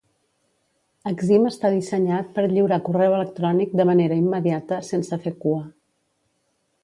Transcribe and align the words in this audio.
Exim 1.09 1.43
està 1.49 1.69
dissenyat 1.73 2.31
per 2.37 2.45
lliurar 2.53 2.79
correu 2.87 3.13
electrònic 3.19 3.77
de 3.81 3.87
manera 3.91 4.17
immediata, 4.23 4.79
sense 4.89 5.19
fer 5.27 5.35
cua. 5.45 5.61